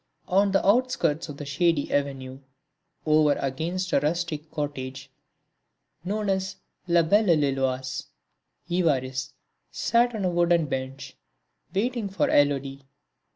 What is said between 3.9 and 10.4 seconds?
a rustic cottage known as La Belle Lilloise, Évariste sat on a